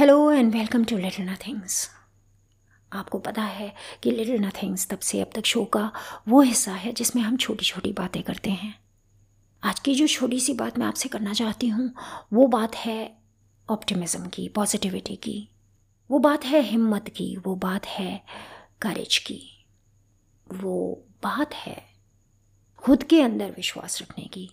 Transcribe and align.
Hello 0.00 0.32
and 0.32 0.52
welcome 0.52 0.84
to 0.84 0.96
little 0.96 1.28
nothings 1.28 1.90
आपको 2.92 3.18
पता 3.18 3.42
है 3.42 3.74
कि 4.02 4.10
लिटिल 4.10 4.40
नथिंग्स 4.40 4.88
तब 4.88 4.98
से 4.98 5.20
अब 5.20 5.30
तक 5.34 5.44
शो 5.44 5.64
का 5.64 5.92
वो 6.28 6.40
हिस्सा 6.40 6.72
है 6.72 6.92
जिसमें 6.92 7.22
हम 7.22 7.36
छोटी 7.36 7.64
छोटी 7.64 7.92
बातें 7.92 8.22
करते 8.22 8.50
हैं। 8.50 8.80
आज 9.64 9.80
की 9.80 9.94
जो 9.94 10.06
छोटी 10.06 10.40
सी 10.40 10.54
बात 10.54 10.78
मैं 10.78 10.86
आपसे 10.86 11.08
करना 11.08 11.32
चाहती 11.32 11.68
हूँ, 11.68 11.94
वो 12.32 12.46
बात 12.46 12.74
है 12.74 13.16
ऑप्टिमिज़म 13.70 14.26
की 14.26 14.48
पॉजिटिविटी 14.48 15.16
की। 15.16 15.48
वो 16.10 16.18
बात 16.18 16.44
है 16.44 16.60
हिम्मत 16.60 17.08
की, 17.08 17.36
वो 17.36 17.54
बात 17.54 17.86
है 17.86 18.24
करेज 18.80 19.18
की। 19.18 19.64
वो 20.52 21.04
बात 21.22 21.54
है 21.54 21.84
खुद 22.76 23.02
के 23.02 23.22
अंदर 23.22 23.50
विश्वास 23.50 24.02
रखने 24.02 24.24
की। 24.24 24.50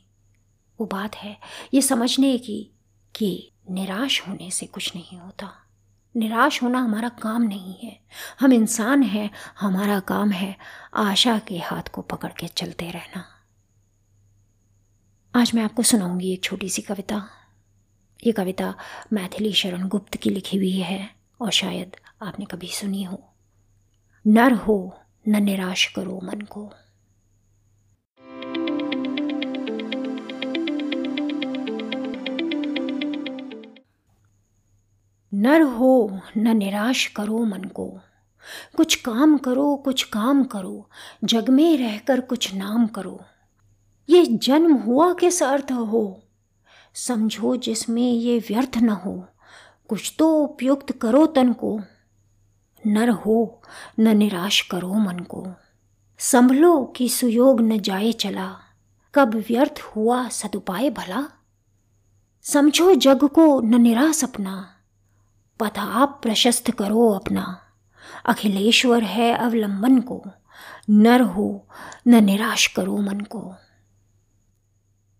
वो 0.79 0.87
बात 0.87 1.15
है 1.15 1.39
ये 1.73 1.81
समझने 1.81 2.37
की 2.37 2.71
कि 3.15 3.51
निराश 3.69 4.27
होने 4.27 4.51
से 4.51 4.65
कुछ 4.65 4.95
नहीं 4.95 5.19
होता। 5.19 5.63
निराश 6.15 6.63
होना 6.63 6.79
हमारा 6.79 7.09
काम 7.09 7.41
नहीं 7.41 7.75
है। 7.83 7.99
हम 8.39 8.53
इंसान 8.53 9.03
हैं, 9.03 9.31
हमारा 9.59 9.99
काम 9.99 10.31
है 10.31 10.57
आशा 10.93 11.39
के 11.39 11.57
हाथ 11.57 11.83
को 11.83 12.01
पकड़ 12.01 12.31
के 12.31 12.47
चलते 12.47 12.91
रहना। 12.91 13.25
आज 15.35 15.51
मैं 15.55 15.63
आपको 15.63 15.83
सुनाऊँगी 15.83 16.33
एक 16.33 16.43
छोटी 16.43 16.69
सी 16.69 16.81
कविता। 16.81 17.29
ये 18.25 18.31
कविता 18.31 18.75
मैथिली 19.13 19.53
शरण 19.53 19.87
गुप्त 19.87 20.17
की 20.17 20.29
लिखी 20.29 20.57
हुई 20.57 20.79
है 20.79 21.15
और 21.41 21.51
शायद 21.51 21.95
आपने 22.23 22.45
कभी 22.45 22.67
सुनी 22.67 23.03
हो। 23.03 23.33
नर 24.27 24.53
हो, 24.53 24.99
न 25.27 25.43
निराश 25.43 25.93
करो 25.95 26.19
मन 26.23 26.41
को। 26.41 26.73
नर 35.37 35.61
हो, 35.61 36.19
न 36.37 36.57
निराश 36.57 37.07
करो 37.07 37.45
मन 37.45 37.63
को। 37.63 37.99
कुछ 38.77 38.95
काम 38.95 39.37
करो, 39.37 39.75
कुछ 39.75 40.03
काम 40.03 40.43
करो। 40.43 40.89
जग 41.23 41.49
में 41.49 41.77
रहकर 41.77 42.21
कुछ 42.21 42.53
नाम 42.53 42.87
करो। 42.87 43.21
ये 44.09 44.25
जन्म 44.25 44.73
हुआ 44.73 45.13
किस 45.13 45.43
अर्थ 45.43 45.71
हो? 45.71 46.23
समझो 46.93 47.55
जिसमें 47.55 48.11
ये 48.11 48.39
व्यर्थ 48.39 48.77
न 48.77 48.89
हो। 48.89 49.27
कुछ 49.87 50.15
तो 50.19 50.43
उपयुक्त 50.43 50.91
करो 50.91 51.25
तन 51.25 51.53
को। 51.53 51.81
नर 52.87 53.09
हो, 53.09 53.61
न 53.99 54.17
निराश 54.17 54.61
करो 54.61 54.93
मन 54.93 55.19
को। 55.19 55.47
संभलो 56.17 56.85
कि 56.85 57.09
सुयोग 57.09 57.61
न 57.61 57.79
जाए 57.79 58.11
चला। 58.11 58.59
कब 59.15 59.35
व्यर्थ 59.35 59.81
हुआ 59.95 60.27
सदुपाय 60.27 60.89
भला। 60.89 61.45
समझो 62.41 62.95
जग 62.95 63.23
को 63.23 63.61
न 63.61 63.81
निराश 63.81 64.23
अपना। 64.23 64.73
आप 65.79 66.19
प्रशस्त 66.23 66.71
करो 66.71 67.09
अपना। 67.09 67.61
अखिलेश्वर 68.25 69.03
है 69.03 69.33
अवलंबन 69.33 69.99
को, 69.99 70.23
नर 70.89 71.21
हो, 71.21 71.67
न 72.07 72.23
निराश 72.23 72.67
करो 72.67 72.97
मन 72.97 73.19
को। 73.19 73.55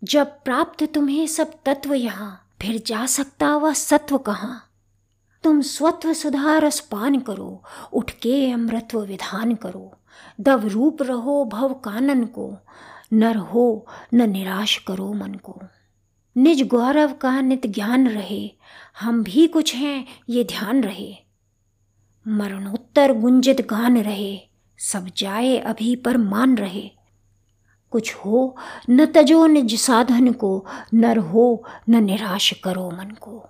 जब 0.04 0.28
प्राप्त 0.28 0.84
तुम्हें 0.84 1.28
सब 1.28 1.52
तत्व 1.66 1.94
यहाँ, 1.94 2.52
फिर 2.62 2.84
जा 2.88 3.06
सकता 3.06 3.58
वह 3.58 3.74
सत्व 3.74 4.18
कहाँ? 4.18 4.64
तुम 5.44 5.62
स्वत्व 5.62 6.14
सुधार 6.14 6.72
पान 6.92 7.20
करो 7.20 7.64
उठ 7.94 8.12
के 8.12 8.52
अमृत्व 8.52 9.02
विधान 9.02 9.56
करो। 9.56 9.98
दव 10.42 10.68
रूप 10.68 11.02
रहो 11.02 11.46
भव 11.46 11.74
कानन 11.74 12.26
को, 12.26 12.58
नर 13.14 13.38
हो, 13.38 13.88
न 14.14 14.30
निराश 14.30 14.78
करो 14.78 15.14
मन 15.14 15.34
को। 15.34 15.62
निज 16.38 16.68
गौरव 16.68 17.14
का 17.14 17.42
नित 17.42 17.68
ज्ञान 17.68 18.08
रहे, 18.08 18.52
हम 19.00 19.24
भी 19.24 19.48
कुछ 19.48 19.76
हैं, 19.76 20.06
ये 20.30 20.44
ध्यान 20.44 20.84
रहे। 20.84 21.16
मरणोत्तर 22.28 23.14
गुंजित 23.14 23.62
गान 23.62 23.98
रहे, 23.98 24.40
सब 24.78 25.08
जाए 25.18 25.58
अभी 25.58 25.96
पर 25.96 26.18
मान 26.18 26.58
रहे। 26.58 26.92
कुछ 27.92 28.16
हो, 28.16 28.58
न 28.90 29.06
तजो 29.06 29.46
निज 29.48 29.80
साधन 29.80 30.32
को, 30.34 30.66
नर 30.94 31.18
हो, 31.18 31.64
न 31.90 32.04
निराश 32.04 32.54
करो 32.64 32.92
मन 32.92 33.12
को। 33.22 33.46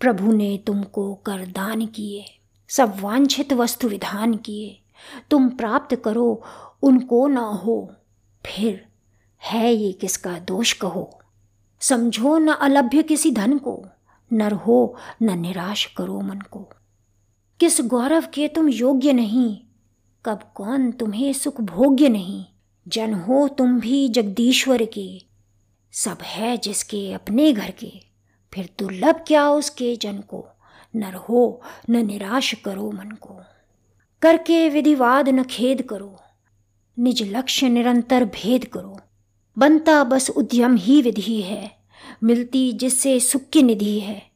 प्रभु 0.00 0.32
ने 0.32 0.64
तुमको 0.66 1.14
कर 1.14 1.46
दान 1.46 1.86
किए, 1.86 2.24
सब 2.68 3.00
वांछित 3.00 3.52
वस्तु 3.52 3.88
विधान 3.88 4.34
किए। 4.34 4.80
तुम 5.30 5.48
प्राप्त 5.48 5.96
करो, 5.96 6.44
उनको 6.82 7.28
ना 7.28 7.40
हो, 7.40 7.94
फिर 8.46 8.86
है 9.44 9.74
ये 9.74 9.92
किसका 9.92 10.38
दोष 10.38 10.72
कहो? 10.72 11.20
समझो 11.80 12.38
न 12.38 12.48
अलभ्य 12.48 13.02
किसी 13.02 13.30
धन 13.30 13.58
को, 13.58 13.84
नर 14.32 14.52
हो 14.52 14.96
न 15.22 15.38
निराश 15.38 15.84
करो 15.96 16.20
मन 16.20 16.40
को। 16.50 16.68
किस 17.60 17.80
गौरव 17.80 18.24
के 18.34 18.48
तुम 18.48 18.68
योग्य 18.68 19.12
नहीं, 19.12 19.58
कब 20.24 20.40
कौन 20.54 20.90
तुम्हें 20.92 21.32
सुख 21.32 21.60
भोग्य 21.60 22.08
नहीं। 22.08 22.44
जन 22.88 23.14
हो 23.14 23.48
तुम 23.48 23.80
भी 23.80 24.08
जगदीश्वर 24.08 24.84
के, 24.84 25.22
सब 25.92 26.18
है 26.22 26.56
जिसके 26.56 27.12
अपने 27.12 27.52
घर 27.52 27.70
के। 27.70 27.92
फिर 28.52 28.68
दुर्लभ 28.78 29.24
क्या 29.26 29.48
उसके 29.48 29.96
जन 29.96 30.18
को, 30.18 30.46
नर 30.96 31.14
हो 31.14 31.62
न 31.90 32.06
निराश 32.06 32.52
करो 32.54 32.90
मन 32.90 33.10
को। 33.10 33.40
करके 34.22 34.68
विधिवाद 34.68 35.28
न 35.28 35.42
खेद 35.42 35.82
करो, 35.82 36.16
निज 36.98 37.22
लक्ष्य 37.22 37.68
निरंतर 37.68 38.24
भेद 38.24 38.64
करो। 38.64 38.98
बनता 39.58 40.04
बस 40.04 40.30
उद्यम 40.30 40.76
ही 40.76 41.02
विधि 41.02 41.40
है, 41.42 41.78
मिलती 42.22 42.72
जिससे 42.72 43.20
सुख 43.20 43.42
की 43.52 43.62
निधि 43.62 44.00
है। 44.00 44.30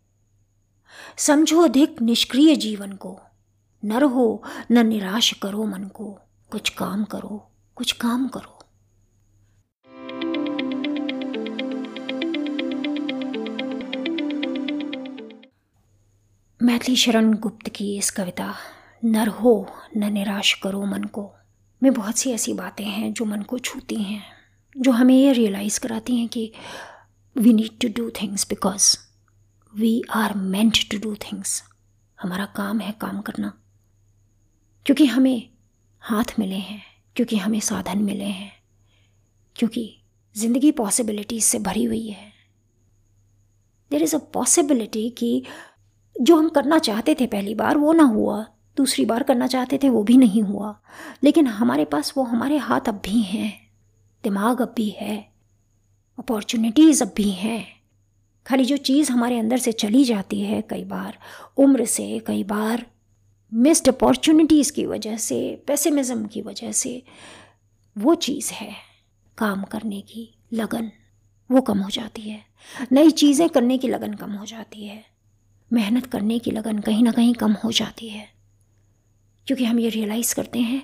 समझो 1.16 1.62
अधिक 1.62 2.03
निष्क्रिय 2.03 2.56
जीवन 2.56 2.92
को 2.92 3.20
नर 3.84 4.03
हो 4.03 4.42
न 4.70 4.86
निराश 4.86 5.32
करो 5.32 5.64
मन 5.64 5.84
को, 5.84 6.19
कुछ 6.50 6.69
काम 6.69 7.04
करो, 7.04 7.50
कुछ 7.75 7.92
काम 7.92 8.28
करो। 8.28 8.56
मैथिली 16.62 16.97
शरण 16.97 17.34
गुप्त 17.34 17.69
की 17.69 17.98
इस 17.98 18.10
कविता 18.10 18.54
नर 19.04 19.28
हो 19.28 19.66
न 19.97 20.12
निराश 20.12 20.54
करो 20.54 20.84
मन 20.87 21.04
को, 21.04 21.34
में 21.82 21.94
बहुत 21.94 22.19
सी 22.19 22.31
ऐसी 22.31 22.52
बातें 22.52 22.84
हैं 22.84 23.12
जो 23.12 23.25
मन 23.25 23.42
को 23.42 23.58
छूती 23.58 23.94
हैं। 23.94 24.39
जो 24.78 24.91
हमें 24.91 25.14
ये 25.14 25.32
रियलाइज़ 25.32 25.81
कराती 25.81 26.16
हैं 26.16 26.28
कि 26.28 26.53
we 27.38 27.53
need 27.53 27.78
to 27.81 28.04
do 28.04 28.10
things 28.10 28.48
because 28.48 28.98
we 29.76 30.03
are 30.14 30.34
meant 30.34 30.78
to 30.91 30.98
do 30.98 31.14
things 31.14 31.62
हमारा 32.22 32.44
काम 32.44 32.81
है 32.81 32.92
काम 32.92 33.20
करना। 33.20 33.60
क्योंकि 34.86 35.06
हमें 35.06 35.50
हाथ 36.00 36.25
मिले 36.38 36.54
हैं, 36.54 36.82
क्योंकि 37.16 37.36
हमें 37.36 37.60
साधन 37.60 37.98
मिले 37.98 38.25
हैं, 38.25 38.53
क्योंकि 39.56 40.00
ज़िंदगी 40.36 40.72
पॉसिबिलिटीज 40.72 41.44
से 41.44 41.58
भरी 41.58 41.84
हुई 41.84 42.08
है। 42.08 42.32
देर 43.91 44.02
इज़ 44.02 44.16
अ 44.16 44.19
पॉसिबिलिटी 44.19 45.10
कि 45.10 45.44
जो 46.20 46.37
हम 46.37 46.48
करना 46.48 46.78
चाहते 46.78 47.16
थे 47.20 47.26
पहली 47.26 47.54
बार, 47.54 47.76
वो 47.76 47.92
ना 47.92 48.02
हुआ। 48.02 48.47
दूसरी 48.76 49.04
बार 49.04 49.22
करना 49.22 49.47
चाहते 49.47 49.78
थे, 49.82 49.88
वो 49.88 50.02
भी 50.02 50.16
नहीं 50.16 50.42
हुआ। 50.42 50.81
लेकिन 51.25 51.47
हमारे 51.47 51.84
पास 51.84 52.14
वो 52.16 52.25
हमारे 52.25 52.56
हाथ 52.56 52.81
अब 52.88 52.94
भी 52.94 53.22
हैं। 53.22 53.69
दिमाग 54.25 54.60
अब 54.62 54.72
भी 54.76 54.88
है 54.91 55.16
अपॉर्चुनिटीज़ 56.19 57.03
अब 57.04 57.12
भी 57.16 57.31
हैं। 57.31 57.66
खाली 58.47 58.64
जो 58.64 58.76
चीज़ 58.76 59.10
हमारे 59.12 59.38
अंदर 59.38 59.58
से 59.58 59.72
चली 59.72 60.04
जाती 60.04 60.41
है 60.41 60.60
कई 60.62 60.84
बार, 60.84 61.19
उम्र 61.56 61.84
से, 61.84 62.19
कई 62.19 62.44
बार 62.44 62.86
मिस्ड 63.53 63.88
अपॉर्चुनिटीज़ 63.88 64.72
की 64.72 64.84
वजह 64.86 65.16
से 65.16 65.62
पेसिमिज़म 65.66 66.25
की 66.26 66.42
वजह 66.42 66.72
से, 66.72 67.03
वो 67.97 68.14
चीज़ 68.16 68.53
है, 68.53 68.72
काम 69.38 69.62
करने 69.62 70.00
की 70.00 70.28
लगन, 70.52 70.91
वो 71.50 71.60
कम 71.60 71.78
हो 71.78 71.91
जाती 71.91 72.22
है। 72.22 72.42
नई 72.92 73.10
चीज़ें 73.12 73.48
करने 73.48 73.78
की 73.78 73.88
लगन 73.88 74.14
कम 74.14 74.32
हो 74.32 74.47
जाती 74.47 74.87
है, 74.87 75.02
मेहनत 75.70 76.06
करने 76.06 76.38
की 76.38 76.50
लगन 76.50 76.78
कहीं 76.78 77.02
ना 77.05 77.12
कहीं 77.12 77.34
कम 77.34 77.52
हो 77.55 77.72
जाती 77.72 78.08
है, 78.08 78.28
क्योंकि 79.46 79.64
हम 79.64 79.78
ये 79.81 79.88
रियलाइज़ 79.88 80.34
करते 80.34 80.58
हैं 80.61 80.82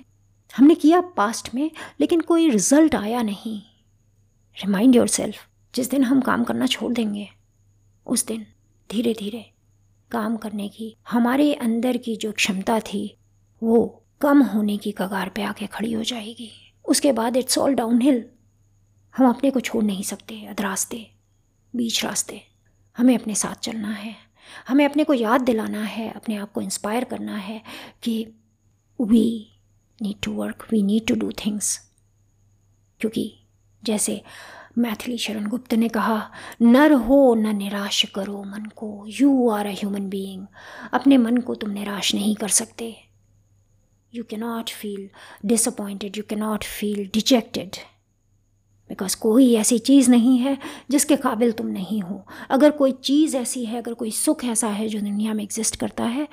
हमने 0.57 0.75
किया 0.75 1.01
पास्ट 1.01 1.53
में, 1.55 1.71
लेकिन 1.99 2.21
कोई 2.21 2.49
रिज़ल्ट 2.49 2.95
आया 2.95 3.21
नहीं। 3.21 3.61
रिमाइंड 4.57 4.95
योर 4.95 5.07
सेल्फ 5.07 5.47
जिस 5.75 5.89
दिन 5.89 6.03
हम 6.03 6.21
काम 6.21 6.43
करना 6.43 6.67
छोड़ 6.67 6.93
देंगे, 6.93 7.29
उस 8.07 8.25
दिन 8.25 8.45
धीरे 8.89 9.13
धीरे 9.13 9.51
काम 10.11 10.37
करने 10.37 10.69
की, 10.69 10.95
हमारे 11.09 11.53
अंदर 11.53 11.97
की 11.97 12.15
जो 12.15 12.31
क्षमता 12.31 12.79
थी, 12.79 13.17
वो 13.63 14.03
कम 14.21 14.41
होने 14.41 14.77
की 14.77 14.91
कगार 14.91 15.29
पे 15.29 15.43
आके 15.43 15.67
खड़ी 15.67 15.93
हो 15.93 16.03
जाएगी। 16.03 16.51
उसके 16.85 17.11
बाद 17.11 17.37
इट्स 17.37 17.57
ऑल 17.57 17.73
डाउन 17.73 18.01
हिल 18.01 18.23
हम 19.17 19.29
अपने 19.29 19.51
को 19.51 19.59
छोड़ 19.59 19.83
नहीं 19.83 20.03
सकते 20.03 20.45
अध 20.45 20.61
रास्ते, 20.61 21.11
बीच 21.75 22.05
रास्ते। 22.05 22.41
हमें 22.97 23.17
अपने 23.17 23.35
साथ 23.35 23.55
चलना 23.55 23.91
है। 23.91 24.15
हमें 24.67 24.85
अपने 24.85 25.03
को 25.03 25.13
याद 25.13 25.41
दिलाना 25.41 25.83
है, 25.83 26.11
अपने 26.11 26.35
आप 26.35 26.51
को 26.51 26.61
इंस्पायर 26.61 27.03
करना 27.03 27.35
है 27.35 27.61
कि 28.03 28.33
we 29.01 29.56
need 30.01 30.15
to 30.23 30.31
work 30.31 30.67
we 30.71 30.81
need 30.83 31.07
to 31.07 31.15
do 31.15 31.31
things 31.45 31.77
क्योंकि 32.99 33.33
जैसे 33.83 34.21
मैथिली 34.77 35.17
शरण 35.17 35.47
गुप्त 35.47 35.73
ने 35.73 35.87
कहा, 35.89 36.31
नर 36.61 36.91
हो, 36.91 37.35
न 37.35 37.55
निराश 37.55 38.05
करो 38.05 38.43
मन 38.43 38.65
को। 38.75 39.05
You 39.07 39.49
are 39.49 39.65
a 39.65 39.71
human 39.71 40.09
being 40.09 40.45
अपने 40.93 41.17
मन 41.17 41.37
को 41.37 41.55
तुम 41.55 41.69
निराश 41.69 42.13
नहीं 42.15 42.35
कर 42.35 42.47
सकते। 42.47 42.95
You 44.13 44.23
cannot 44.23 44.69
feel 44.69 45.09
disappointed 45.45 46.17
you 46.17 46.23
cannot 46.29 46.63
feel 46.63 47.09
dejected 47.13 47.75
because 48.89 49.17
कोई 49.17 49.53
ऐसी 49.55 49.79
चीज़ 49.79 50.09
नहीं 50.11 50.37
है 50.37 50.57
जिसके 50.91 51.15
काबिल 51.15 51.51
तुम 51.51 51.67
नहीं 51.67 52.01
हो। 52.01 52.27
अगर 52.49 52.71
कोई 52.71 52.91
चीज़ 52.91 53.37
ऐसी 53.37 53.65
है, 53.65 53.77
अगर 53.77 53.93
कोई 53.93 54.11
सुख 54.11 54.43
ऐसा 54.43 54.67
है 54.67 54.87
जो 54.87 54.99
दुनिया 54.99 55.33
में 55.33 55.43
एग्जिस्ट 55.43 55.75
करता 55.75 56.03
है, 56.03 56.27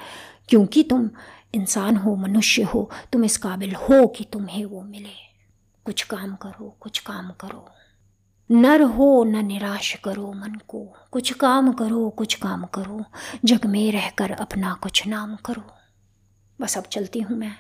क्योंकि 0.49 0.83
तुम 0.83 1.11
इंसान 1.55 1.97
हो, 1.97 2.17
मनुष्य 2.17 2.63
हो, 2.63 2.91
तुम 3.13 3.25
इस 3.25 3.37
काबिल 3.37 3.75
हो 3.75 4.07
कि 4.07 4.25
तुम्हें 4.25 4.65
वो 4.65 4.83
मिले। 4.83 5.35
कुछ 5.85 6.03
काम 6.03 6.35
करो, 6.35 6.77
कुछ 6.81 6.99
काम 6.99 7.31
करो। 7.31 7.71
नर 8.51 8.83
हो 8.83 9.25
न 9.25 9.45
निराश 9.47 9.95
करो 9.95 10.33
मन 10.33 10.55
को। 10.69 10.95
कुछ 11.11 11.33
काम 11.33 11.73
करो, 11.73 12.11
कुछ 12.11 12.35
काम 12.35 12.65
करो। 12.65 13.05
जग 13.45 13.67
में 13.67 13.93
रहकर 13.93 14.31
अपना 14.31 14.75
कुछ 14.75 15.07
नाम 15.07 15.37
करो। 15.37 15.75
बस 16.61 16.79
अब 16.79 16.85
चलती 16.85 17.21
हूँ 17.21 17.39
मैं। 17.39 17.57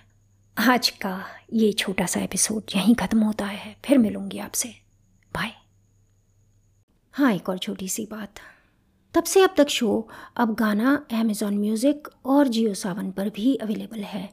आज 0.58 0.91
का 0.91 1.25
ये 1.52 1.73
छोटा 1.73 2.06
सा 2.06 2.20
एपिसोड 2.20 2.62
यहीं 2.76 2.94
ख़त्म 2.94 3.20
होता 3.20 3.44
है। 3.44 3.76
फिर 3.85 3.99
मिलूँगी 3.99 4.38
आपसे। 4.38 4.69
बाय। 5.35 5.52
हाँ 7.12 7.32
एक 7.32 7.49
और 7.49 7.58
छोटी 7.58 7.88
सी 7.88 8.08
बात। 8.11 8.35
तब 9.14 9.25
से 9.25 9.43
अब 9.43 9.55
तक 9.56 9.69
शो, 9.69 10.08
अब 10.37 10.55
गाना 10.55 10.94
अमेज़ॉन 11.12 11.58
म्यूज़िक 11.58 12.08
और 12.25 12.49
जियो 12.49 12.75
सावन 12.75 13.11
पर 13.11 13.28
भी 13.28 13.55
अवेलेबल 13.56 14.00
है। 14.00 14.28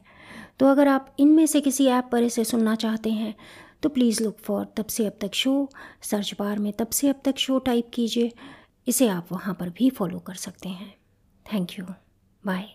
तो 0.58 0.66
अगर 0.66 0.88
आप 0.88 1.14
इनमें 1.18 1.46
से 1.46 1.60
किसी 1.60 1.86
ऐप 1.88 2.08
पर 2.12 2.22
इसे 2.22 2.44
सुनना 2.44 2.74
चाहते 2.74 3.10
हैं 3.10 3.34
तो 3.82 3.88
प्लीज़ 3.88 4.22
लुक 4.24 4.38
फॉर 4.38 4.66
तब 4.76 4.86
से 4.86 5.06
अब 5.06 5.12
तक 5.20 5.34
शो। 5.34 5.70
सर्च 6.02 6.34
बार 6.38 6.58
में 6.58 6.72
तब 6.72 6.90
से 6.90 7.08
अब 7.08 7.20
तक 7.24 7.38
शो 7.38 7.58
टाइप 7.58 7.90
कीजिए। 7.94 8.32
इसे 8.86 9.08
आप 9.08 9.32
वहाँ 9.32 9.54
पर 9.54 9.70
भी 9.70 9.90
फॉलो 9.90 10.18
कर 10.18 10.34
सकते 10.34 10.68
हैं। 10.68 10.94
Thank 11.46 11.78
you 11.78 11.84
bye 12.44 12.72